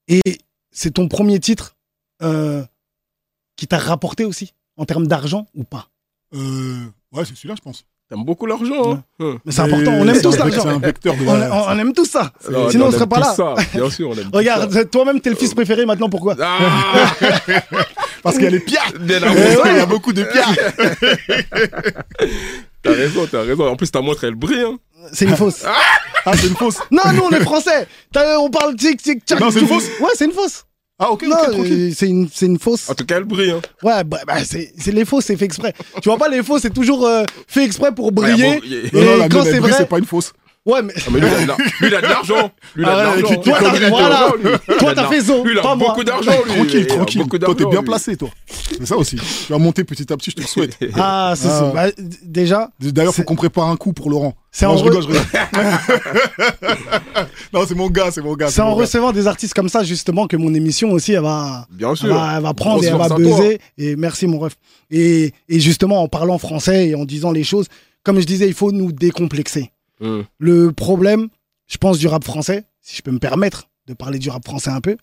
[0.09, 0.21] Et
[0.71, 1.75] c'est ton premier titre
[3.55, 5.89] qui t'a rapporté aussi en termes d'argent ou pas?
[6.33, 7.85] Ouais, c'est celui-là, je pense.
[8.09, 9.37] T'aimes beaucoup l'argent, hein Hum.
[9.43, 10.63] Mais c'est important, on aime tous l'argent.
[10.65, 12.31] On, la- on- on aime tous ça.
[12.49, 13.33] Non, Sinon, on serait pas tout là.
[13.35, 14.37] ça, Bien sûr, on aime tout.
[14.37, 16.57] Regarde, toi-même, t'es le fils préféré maintenant, pourquoi Ah
[18.23, 18.93] Parce qu'il y a les pierres.
[18.99, 19.61] Bien Eh ouais.
[19.71, 20.55] Il y a beaucoup de pierres.
[22.83, 23.67] T'as raison, t'as raison.
[23.67, 24.61] En plus, ta montre, elle brille.
[24.61, 24.77] Hein.
[25.11, 25.65] C'est une fausse.
[26.25, 26.77] Ah, c'est une fausse.
[26.91, 27.87] non, nous, on est français.
[28.15, 29.39] On parle tic, tic, tchac.
[29.39, 30.63] Non, c'est une fausse Ouais, c'est une fausse.
[30.99, 31.89] Ah, ok, Non, ok, tranquille.
[31.91, 32.89] euh, c'est une, c'est une fausse.
[32.89, 33.51] En tout cas, elle brille.
[33.51, 33.61] Hein.
[33.83, 35.73] Ouais, bah, bah, c'est c'est les faux, c'est fait exprès.
[36.01, 38.43] tu vois pas, les faux, c'est toujours euh, fait exprès pour briller.
[38.49, 39.99] Ouais, bon, y- Et Non, non, la quand mienne, elle c'est brille, vrai- c'est pas
[39.99, 40.33] une fausse.
[40.67, 42.51] Ouais, mais Ah, mais lui, il a, lui, il a de l'argent.
[42.75, 43.41] Lui, il a Ah de ouais, l'argent.
[43.41, 44.09] Toi, t'as- Il a de voilà.
[44.09, 44.49] l'argent, lui.
[44.67, 45.87] Il Toi, a de t'as fait zo, Lui, il pas a moi.
[45.87, 46.53] beaucoup d'argent, lui.
[46.55, 47.21] Tranquille, Il a tranquille.
[47.23, 47.85] beaucoup Toi, t'es d'argent, bien lui.
[47.87, 48.29] placé, toi.
[48.77, 49.15] C'est ça aussi.
[49.15, 50.77] Tu vas monter petit à petit, je te le souhaite.
[50.95, 51.59] ah, c'est Ah.
[51.59, 51.71] ça.
[51.73, 54.33] Bah, d- déjà, D'ailleurs, faut C'est- qu'on prépare un coup pour Laurent.
[54.51, 55.23] c'est Non, en, je re- rigole, je rigole.
[57.53, 58.49] non, c'est mon gars, c'est mon gars.
[58.49, 58.81] c'est en gars.
[58.81, 62.13] recevant des artistes comme ça, justement, que mon émission aussi, elle va, Bien elle sûr.
[62.13, 63.23] va, elle va prendre et elle va force à toi.
[63.37, 63.59] buzzer.
[63.77, 64.53] Et merci, mon ref.
[64.91, 67.67] Et, et justement, en parlant français et en disant les choses,
[68.03, 69.71] comme je disais, il faut nous décomplexer.
[70.01, 70.25] Hum.
[70.37, 71.29] Le problème,
[71.67, 74.69] je pense, du rap français, si je peux me permettre de parler du rap français
[74.69, 74.97] un peu,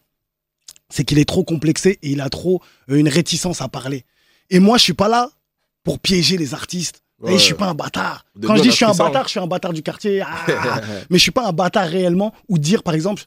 [0.90, 4.04] c'est qu'il est trop complexé et il a trop euh, une réticence à parler.
[4.50, 5.30] Et moi, je suis pas là
[5.82, 7.02] pour piéger les artistes.
[7.22, 7.32] Et Ouais.
[7.34, 8.24] je suis pas un bâtard.
[8.42, 10.20] Quand je dis je suis un bâtard, je suis un bâtard du quartier.
[10.20, 10.80] Ah.
[11.10, 12.34] mais je suis pas un bâtard réellement.
[12.48, 13.22] Ou dire, par exemple,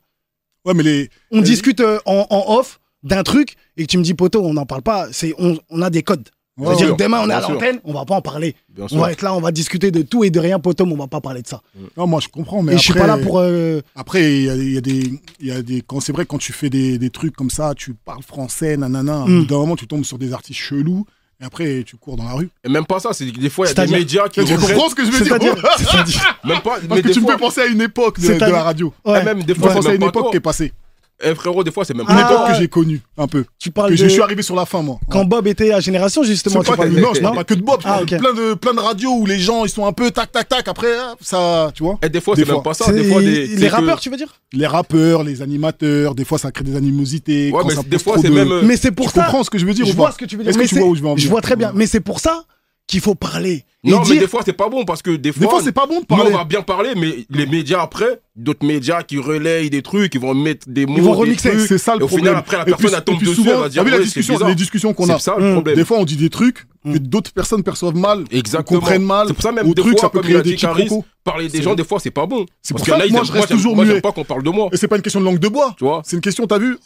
[0.65, 1.09] Ouais, mais les.
[1.31, 4.53] on discute euh, en, en off d'un truc et que tu me dis, poteau, on
[4.53, 5.07] n'en parle pas.
[5.13, 6.29] C'est on, on a des codes.
[6.57, 8.55] Ouais, C'est-à-dire sûr, que demain, on est à l'antenne, on va pas en parler.
[8.69, 8.97] Bien On sûr.
[8.99, 11.21] va être là, on va discuter de tout et de rien, mais on va pas
[11.21, 11.61] parler de ça.
[11.95, 12.77] Non, moi, je comprends, mais et après.
[12.87, 13.39] je suis pas là pour.
[13.39, 16.25] euh, Après, il y a, y a des, il y a des, quand c'est vrai
[16.25, 19.19] quand tu fais des, des trucs comme ça, tu parles français, nanana.
[19.19, 19.21] Mm.
[19.23, 21.05] Au bout d'un moment, tu tombes sur des artistes chelous,
[21.39, 22.49] et après, tu cours dans la rue.
[22.63, 24.71] Et même pas ça, c'est des fois, il y a des médias qui Tu reprennent.
[24.75, 25.55] comprends ce que je veux dire?
[26.43, 26.77] Même pas.
[26.81, 28.91] mais Parce que tu me fois- fais penser à une époque de, la radio.
[29.05, 29.21] Ouais.
[29.21, 30.73] Et même des Tu me fois, penser à une époque qui est passée.
[31.23, 32.23] Eh frérot, des fois, c'est même Une Ah.
[32.25, 33.43] pas époque que j'ai connue, un peu.
[33.57, 34.03] Tu parles Que de.
[34.03, 34.99] je suis arrivé sur la fin, moi.
[35.09, 37.61] Quand Bob était à Génération, justement, tu pas, parles non, je parle pas que de
[37.61, 38.09] Bob, je Ah, parle ok.
[38.11, 40.47] de plein de plein de radios où les gens ils sont un peu tac tac
[40.47, 41.97] tac après hop, ça, tu vois.
[42.03, 42.91] Et des fois, c'est même pas ça.
[42.91, 43.47] Des fois, des.
[43.47, 44.35] les que- rappeurs, tu veux dire?
[44.53, 47.51] Les rappeurs, les animateurs, des fois ça crée des animosités.
[47.51, 48.51] Ouais, quand mais ça des fois, c'est de- même.
[48.51, 49.25] euh, Mais c'est pour Tu ça.
[49.25, 50.51] comprends ce que je veux dire Je vois pas ce que tu veux dire.
[50.51, 51.71] Est-ce que mais tu c'est- vois où je veux en Je venir vois très bien.
[51.73, 52.43] Mais c'est pour ça
[52.87, 53.63] qu'il faut parler.
[53.83, 55.41] Non, mais des fois, c'est pas bon parce que des fois.
[55.45, 56.31] Des fois c'est pas bon de Nous, on parler.
[56.31, 60.33] va bien parler, mais les médias après, d'autres médias qui relayent des trucs, ils vont
[60.33, 60.95] mettre des mots.
[60.97, 61.49] vont des remixer.
[61.51, 62.25] trucs, C'est ça le et au problème.
[62.25, 64.49] final, après, la Et personne, puis dessus, souvent, elle va dire, la discussion, bizarre.
[64.49, 65.17] les discussions qu'on a.
[65.19, 65.75] C'est ça le problème.
[65.75, 66.97] Des fois on dit des trucs que Mm.
[66.99, 68.79] d'autres personnes perçoivent mal, Exactement.
[68.79, 69.27] comprennent mal.
[69.27, 70.89] C'est pour ça même des truc, fois, ça peut créer des Caris,
[71.23, 72.45] parler des gens, des fois, c'est pas bon.
[72.61, 74.01] C'est Parce pour ça a, que ils moi je reste toujours muet.
[74.01, 74.69] pas qu'on parle de moi.
[74.73, 75.75] Et c'est pas une question de langue de bois.
[75.77, 76.01] Tu vois?
[76.05, 76.77] C'est une question, t'as vu?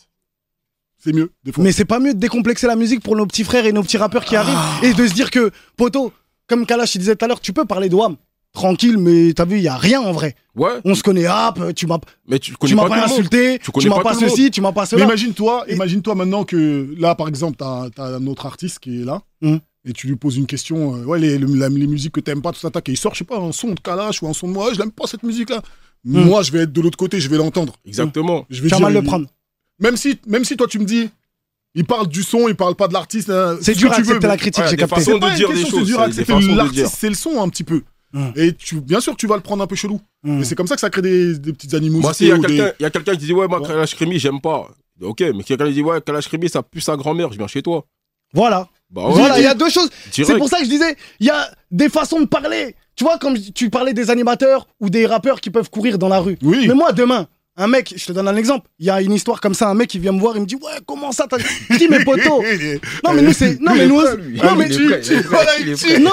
[1.03, 1.63] C'est mieux, des fois.
[1.63, 3.97] Mais c'est pas mieux de décomplexer la musique pour nos petits frères et nos petits
[3.97, 4.79] rappeurs qui arrivent Ah.
[4.83, 6.13] et de se dire que, poto,
[6.47, 8.17] comme Kalash il disait tout à l'heure, tu peux parler de WAM.
[8.53, 10.35] Tranquille, mais t'as vu, il y a rien en vrai.
[10.55, 13.71] Ouais, On se connaît, hop, tu m'as mais tu tu connais m'as pas insulté, Tu
[13.79, 15.05] tu, m'as pas ceci, tu m'as pas Mais cela.
[15.05, 19.05] imagine-toi, Et- imagine-toi maintenant que là, par exemple, t'as as un autre artiste qui est
[19.05, 19.21] là.
[19.41, 19.55] Mm.
[19.85, 22.59] Et tu lui poses une question, euh, ouais, les, les musiques que t'aimes pas, tout
[22.59, 24.53] ça, et il sort, je sais pas, un son de Kalash ou un son de
[24.53, 25.61] moi, Ouais, je l'aime pas cette musique-là.
[26.03, 26.21] Mm.
[26.25, 27.73] Moi, je vais être de l'autre côté, je vais l'entendre.
[27.85, 28.45] Exactement.
[28.49, 29.27] Je vais Tu vas dire, mal le il- prendre.
[29.81, 31.09] Même si, même si toi tu me dis,
[31.75, 33.29] il parle du son, il parle pas de l'artiste.
[33.29, 34.81] hein, C'est ce dur que à tu veux, accepter la mais- critique, Ouais, j'ai des
[34.81, 34.95] capté.
[34.95, 36.33] façons C'est pas de une dire des question, choses, c'est dur à c'est des accepter
[36.41, 37.81] façons de l'artiste, c'est le son un petit peu.
[38.13, 38.27] Mm.
[38.35, 40.01] Et tu, bien sûr, tu vas le prendre un peu chelou.
[40.23, 40.41] Mm.
[40.41, 42.01] Et c'est comme ça que ça crée des, des petites animosités.
[42.01, 43.61] Moi, s'il y a ou des- quelqu'un il y a quelqu'un qui dit, ouais, moi,
[43.61, 43.67] Ouais.
[43.67, 44.67] Kalash Krimi, j'aime pas.
[45.01, 47.61] Ok, mais quelqu'un qui dit, ouais, Kalash Krimi, ça pue sa grand-mère, je viens chez
[47.61, 47.85] toi.
[48.33, 48.67] Voilà.
[48.89, 49.89] Bah ouais, Voilà, il y a deux choses.
[50.11, 52.75] C'est pour ça que je disais, il y a des façons de parler.
[52.95, 56.19] Tu vois, comme tu parlais des animateurs ou des rappeurs qui peuvent courir dans la
[56.19, 56.37] rue.
[56.43, 56.65] Oui.
[56.67, 57.27] Mais moi, demain,
[57.61, 58.67] un mec, je te donne un exemple.
[58.79, 60.45] Il y a une histoire comme ça, un mec qui vient me voir, il me
[60.45, 62.41] dit Ouais, comment ça t'as- Je dis, mais poteau.
[63.05, 63.59] Non, mais nous, c'est.
[63.61, 64.01] Non, mais nous.
[64.43, 64.67] Non, mais
[65.61, 66.01] Il est tu.
[66.01, 66.11] Non.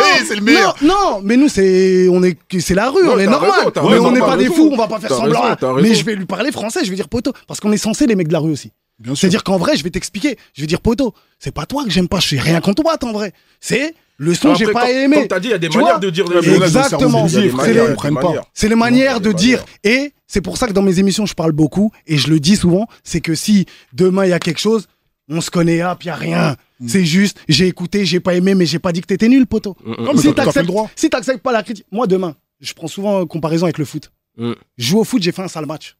[0.82, 2.08] Non, mais nous, c'est.
[2.10, 2.36] On est.
[2.60, 3.50] C'est la rue, on est normal.
[3.90, 5.40] mais on n'est pas des fous, on va pas faire semblant.
[5.82, 7.32] mais je vais lui parler français, je vais dire poteau.
[7.46, 8.72] Parce qu'on est censé les mecs de la rue aussi.
[9.14, 10.36] C'est-à-dire qu'en vrai, je vais t'expliquer.
[10.54, 12.96] Je vais dire poteau, c'est pas toi que j'aime pas, je fais rien contre toi,
[13.02, 13.32] en vrai.
[13.60, 15.16] C'est le son, Après, j'ai pas comme- aimé.
[15.16, 16.24] Comme t'as dit, il y a des Tu manières de dire.
[16.62, 17.28] Exactement.
[17.28, 18.42] C'est les- manières.
[18.52, 19.64] C'est les manières Ouais, de dire.
[19.84, 21.92] Et c'est pour ça que dans mes émissions, je parle beaucoup.
[22.06, 22.86] Et je le dis souvent.
[23.04, 24.86] C'est que si demain il y a quelque chose,
[25.30, 26.56] on se connaît, hop, il y a rien.
[26.80, 26.88] Mm.
[26.88, 29.76] C'est juste, j'ai écouté, j'ai pas aimé, mais j'ai pas dit que t'étais nul, poteau.
[29.84, 33.20] Mm, mm, mais si t'acceptes si t'acceptes pas la critique, moi demain, je prends souvent
[33.20, 34.10] en comparaison avec le foot.
[34.36, 35.96] Je joue au foot, j'ai fait un sale match.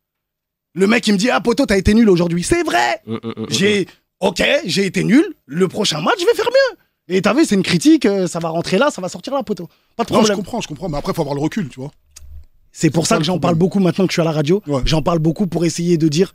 [0.75, 3.01] Le mec il me dit ah poteau t'as été nul aujourd'hui, c'est vrai.
[3.49, 3.87] J'ai
[4.21, 5.25] ok, j'ai été nul.
[5.47, 6.79] Le prochain match je vais faire mieux.
[7.09, 9.43] Et t'as vu c'est une critique, euh, ça va rentrer là, ça va sortir là
[9.43, 9.69] poteau.
[9.97, 10.37] Pas de Non, je problème.
[10.37, 10.89] comprends, je comprends.
[10.89, 11.91] Mais après, faut avoir le recul, tu vois.
[12.71, 13.41] C'est pour ça ça que j'en problème.
[13.43, 14.63] parle beaucoup maintenant que je suis à la radio.
[14.67, 14.83] Ouais.
[14.85, 16.35] J'en parle beaucoup pour essayer de dire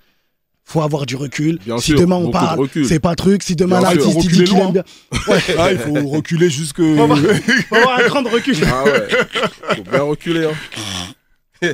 [0.66, 1.60] faut avoir du recul.
[1.66, 3.44] Bien si sûr, demain on de parle, c'est pas truc.
[3.44, 4.84] Si demain l'artiste il dit qu'il aime bien.
[5.60, 6.78] Ah, il faut reculer jusque.
[6.78, 8.56] Faut avoir, faut avoir un grand recul.
[8.66, 9.08] Ah ouais.
[9.76, 10.46] Faut bien reculer.
[11.62, 11.74] Hein.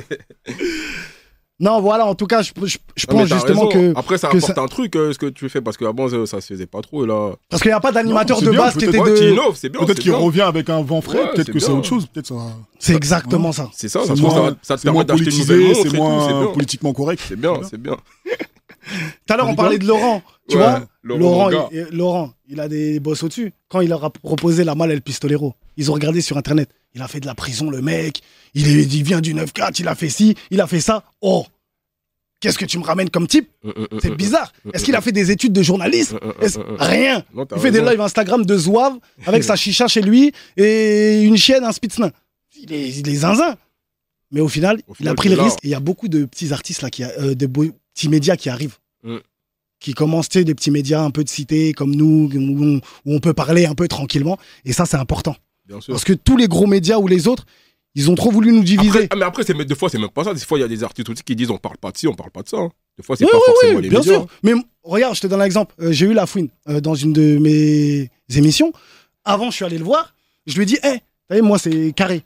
[1.60, 2.52] Non, voilà, en tout cas, je,
[2.96, 3.92] je, pense justement raison.
[3.92, 3.92] que.
[3.94, 6.24] Après, ça que apporte ça- un truc, euh, ce que tu fais, parce qu'avant, ça,
[6.26, 7.04] ça se faisait pas trop.
[7.04, 9.30] Et là, Parce qu'il n'y a pas d'animateur de bien, base qui peut-être était de.
[9.32, 9.80] innoves, c'est bien.
[9.84, 12.06] Peut-être qu'il revient avec un vent frais, Ouais, peut-être c'est que c'est autre chose.
[12.06, 12.34] Peut-être ça.
[12.78, 13.68] C'est exactement ça.
[13.74, 15.38] C'est ça, ça, C'est se trouve, ça, moins- ça te c'est moins permet d'acheter une
[15.60, 17.22] nouvelle c'est moins politiquement correct.
[17.28, 17.96] C'est bien, c'est bien.
[19.26, 20.22] Tout à l'heure, on parlait de Laurent.
[20.48, 23.52] Tu Ouais, vois Laurent, Laurent, il, Laurent, il a des boss au-dessus.
[23.68, 26.68] Quand il leur a proposé la malle et le pistolero, ils ont regardé sur Internet.
[26.94, 28.20] Il a fait de la prison, le mec.
[28.54, 31.04] Il, est, il vient du 9-4, il a fait ci, il a fait ça.
[31.20, 31.46] Oh
[32.40, 33.50] Qu'est-ce que tu me ramènes comme type?
[33.62, 34.50] Mm, mm, mm, C'est bizarre.
[34.72, 36.76] Est-ce qu'il a fait des études de mm.
[36.78, 37.22] Rien.
[37.34, 41.36] Non, Il fait des lives Instagram de zouave avec sa chicha chez lui et une
[41.36, 42.10] chienne, un spitznin.
[42.62, 43.56] Il est, il est zinzin.
[44.32, 45.58] Mais au final, Au il a pris le risque.
[45.64, 47.46] Il y a beaucoup de petits artistes, là, qui, a- euh, de
[47.94, 48.78] petits médias qui arrivent.
[49.02, 49.16] Mm.
[49.80, 52.76] Qui commencent, tu sais, des petits médias un peu de cité comme nous, où on,
[53.06, 54.38] où on peut parler un peu tranquillement.
[54.66, 55.34] Et ça, c'est important.
[55.66, 55.92] Bien sûr.
[55.94, 57.46] Parce que tous les gros médias ou les autres,
[57.94, 58.90] ils ont trop voulu nous diviser.
[59.04, 60.34] Après, ah, mais après, c'est, mais des fois, c'est même pas ça.
[60.34, 62.06] Des fois, il y a des artistes aussi qui disent on parle pas de ci,
[62.06, 62.58] on parle pas de ça.
[62.58, 62.70] hein.
[62.98, 64.12] Des fois, c'est Oui, pas oui, forcément oui, les bien médias.
[64.12, 64.26] sûr.
[64.42, 65.74] Mais m- regarde, je te donne un exemple.
[65.80, 68.72] Euh, j'ai eu la fouine euh, dans une de mes émissions.
[69.24, 70.14] Avant, je suis allé le voir.
[70.46, 71.00] Je lui ai dit, hé,
[71.30, 72.22] vu, moi, c'est carré.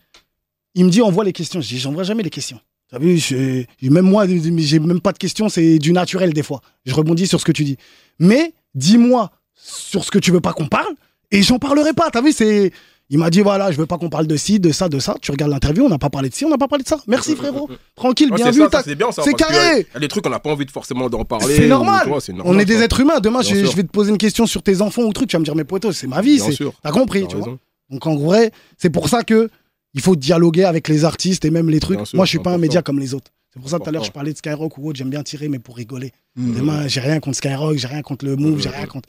[0.74, 1.60] Il me dit, envoie les questions.
[1.60, 2.58] Je dis, j'envoie jamais les questions.
[2.94, 6.60] T'as vu, je- même moi, j'ai même pas de questions, c'est du naturel des fois.
[6.86, 7.76] Je rebondis sur ce que tu dis.
[8.20, 10.94] Mais dis-moi sur ce que tu veux pas qu'on parle
[11.32, 12.10] et j'en parlerai pas.
[12.12, 12.70] T'as vu, c'est.
[13.10, 15.16] Il m'a dit, voilà, je veux pas qu'on parle de ci, de ça, de ça.
[15.20, 16.98] Tu regardes l'interview, on n'a pas parlé de ci, on n'a pas parlé de ça.
[17.08, 17.68] Merci, frérot.
[17.96, 18.64] Tranquille, Ouais, bien c'est vu.
[18.84, 19.22] c'est bien ça.
[19.24, 19.80] C'est carré.
[19.90, 21.56] Il y a des trucs qu'on n'a pas envie de forcément d'en parler.
[21.56, 22.08] C'est normal.
[22.44, 22.84] On est des ça.
[22.84, 23.18] êtres humains.
[23.18, 25.28] Demain, je, vais te poser une question sur tes enfants ou truc.
[25.30, 26.36] Tu vas me dire, mais poteau, c'est ma vie.
[26.36, 26.72] Bien c'est- sûr.
[26.82, 27.58] T'as compris, tu vois.
[27.90, 29.50] Donc en vrai, c'est pour ça que
[29.94, 32.04] il faut dialoguer avec les artistes et même les trucs.
[32.06, 33.30] Sûr, Moi, je suis pas un média comme les autres.
[33.52, 34.98] C'est pour ça tout à l'heure, je parlais de Skyrock ou autre.
[34.98, 36.12] J'aime bien tirer, mais pour rigoler.
[36.34, 36.54] Mm.
[36.56, 39.08] Demain, j'ai rien contre Skyrock, j'ai rien contre le Move, j'ai rien contre.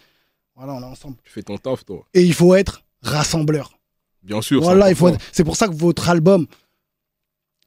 [0.55, 1.17] Voilà, on est ensemble.
[1.23, 2.05] Tu fais ton taf, toi.
[2.13, 3.77] Et il faut être rassembleur.
[4.23, 4.61] Bien sûr.
[4.61, 6.45] Voilà, il faut être- C'est pour ça que votre album,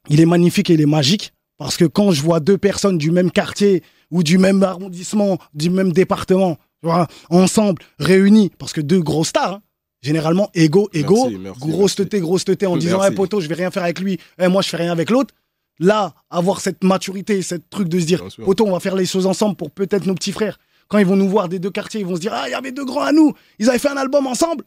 [0.09, 1.33] il est magnifique et il est magique.
[1.59, 5.71] Parce que quand je vois deux personnes du même quartier ou du même arrondissement, du
[5.71, 9.63] même département, tu vois, ensemble, réunis, parce que deux grosses stars, hein,
[10.01, 11.97] généralement, ego, ego, Merci, merci, grosse merci.
[11.97, 14.63] teuté, grosse teuté, en disant, hey, poteau, je vais rien faire avec lui, Eh, moi,
[14.63, 15.35] je fais rien avec l'autre.
[15.81, 19.27] Là, avoir cette maturité, cette truc de se dire, poteau, on va faire les choses
[19.27, 20.59] ensemble pour peut-être nos petits frères.
[20.89, 22.55] Quand ils vont nous voir des deux quartiers, ils vont se dire, ah, il y
[22.55, 24.65] avait deux grands à nous, ils avaient fait un album ensemble.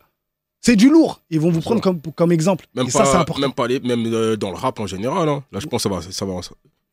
[0.64, 1.22] C'est du lourd.
[1.32, 2.68] Ils vont vous prendre comme, comme exemple.
[2.76, 3.42] Même et pas, ça, c'est important.
[3.42, 5.28] même pas les, même euh, dans le rap en général.
[5.28, 5.44] hein.
[5.52, 6.34] Là, je pense que ça va, ça va,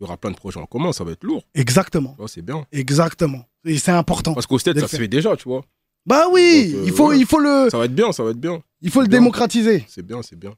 [0.00, 1.42] il y aura plein de projets en commun, ça va être lourd.
[1.54, 2.16] Exactement.
[2.28, 2.64] C'est bien.
[2.72, 3.44] Exactement.
[3.66, 4.32] Et c'est important.
[4.32, 5.62] Parce qu'au stade, de ça se fait déjà, tu vois.
[6.08, 7.18] Bah oui, Donc, euh, il, faut, ouais.
[7.18, 8.60] il faut le, Ça va être bien, ça va être bien.
[8.82, 9.18] il faut le bien.
[9.18, 9.84] démocratiser.
[9.88, 10.52] C'est bien, c'est bien.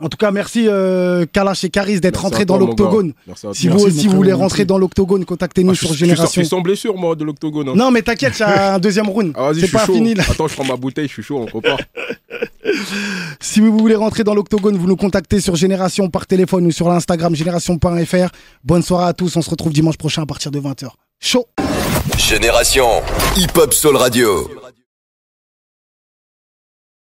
[0.00, 3.08] En tout cas, merci euh, Kalash et Caris d'être rentrés dans l'octogone.
[3.08, 3.14] gars.
[3.26, 6.04] Merci à Si vous mon vous voulez rentrer dans l'octogone, contactez-nous Ah, sur je suis
[6.06, 6.44] Génération.
[6.44, 7.68] sans blessure, moi, de l'octogone.
[7.70, 7.72] hein.
[7.74, 9.32] Non, mais t'inquiète, il y a un deuxième round.
[9.36, 9.94] Ah, c'est suis pas chaud.
[9.94, 10.22] fini là.
[10.30, 11.80] Attends, je prends ma bouteille, je suis chaud, on repart.
[13.40, 16.88] Si vous voulez rentrer dans l'octogone, vous nous contactez sur Génération par téléphone ou sur
[16.88, 18.28] l'Instagram génération.fr.
[18.62, 19.34] Bonne soirée à tous.
[19.36, 20.88] On se retrouve dimanche prochain à partir de 20h.
[21.18, 21.46] Chaud.
[22.18, 22.86] Génération
[23.36, 24.48] Hip Hop Soul Radio.